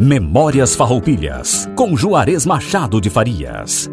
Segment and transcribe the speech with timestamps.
[0.00, 3.90] Memórias Farroupilhas, com Juarez Machado de Farias.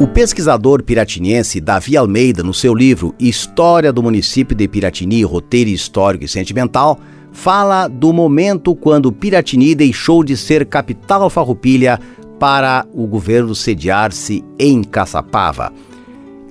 [0.00, 6.24] O pesquisador piratiniense Davi Almeida, no seu livro História do Município de Piratini, Roteiro Histórico
[6.24, 6.98] e Sentimental,
[7.30, 12.00] fala do momento quando Piratini deixou de ser capital farroupilha
[12.40, 15.72] para o governo sediar-se em Caçapava.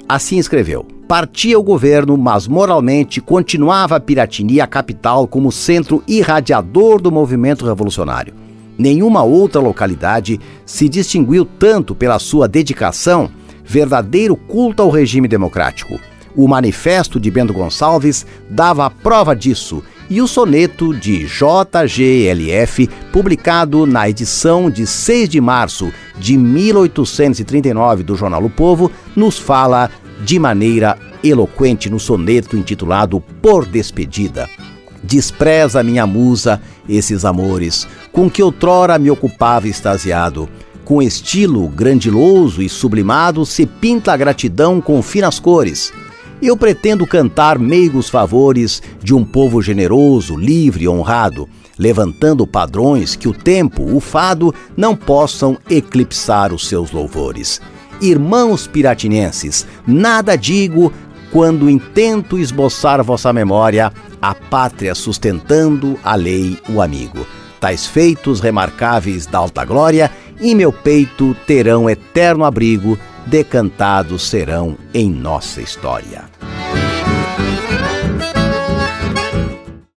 [0.08, 7.12] Assim escreveu: Partia o governo, mas moralmente continuava Piratini a capital como centro irradiador do
[7.12, 8.36] movimento revolucionário.
[8.78, 13.28] Nenhuma outra localidade se distinguiu tanto pela sua dedicação,
[13.66, 16.00] verdadeiro culto ao regime democrático.
[16.36, 19.82] O manifesto de Bento Gonçalves dava a prova disso,
[20.12, 28.16] e o soneto de JGLF, publicado na edição de 6 de março de 1839 do
[28.16, 29.90] Jornal O Povo, nos fala
[30.20, 34.50] de maneira eloquente no soneto intitulado Por Despedida.
[35.04, 40.50] Despreza minha musa esses amores, com que outrora me ocupava extasiado.
[40.84, 45.94] Com estilo grandiloso e sublimado se pinta a gratidão com finas cores.
[46.42, 51.48] Eu pretendo cantar meigos favores de um povo generoso, livre e honrado,
[51.78, 57.62] levantando padrões que o tempo, o fado, não possam eclipsar os seus louvores.
[58.02, 60.94] Irmãos piratinenses, nada digo
[61.32, 63.92] quando intento esboçar vossa memória,
[64.22, 67.26] a pátria sustentando a lei, o amigo.
[67.60, 70.10] Tais feitos remarcáveis da alta glória,
[70.40, 76.39] em meu peito terão eterno abrigo, decantados serão em nossa história.